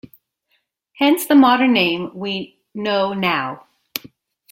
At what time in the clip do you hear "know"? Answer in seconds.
2.73-3.13